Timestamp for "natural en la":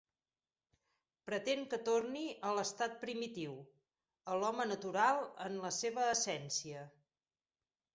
4.75-5.77